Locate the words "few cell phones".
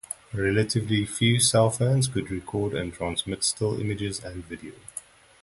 1.05-2.07